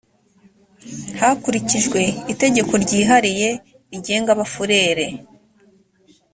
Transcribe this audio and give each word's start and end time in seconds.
hakurikijwe 1.19 2.01
itegeko 2.33 2.73
ryihariye 2.83 3.49
rigenga 3.91 4.29
abafurere 4.35 5.05